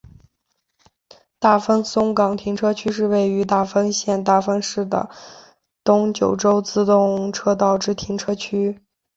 [1.37, 5.11] 大分松冈停车区是位于大分县大分市的
[5.83, 8.81] 东九州自动车道之停车区。